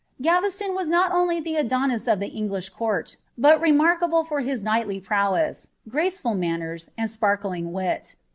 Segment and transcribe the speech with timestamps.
[0.19, 4.63] Care»l(H] was not only the Adonis of the English court, but remark •Ue for his
[4.63, 8.15] knightly prowess, graceful manners, and sparkling wit.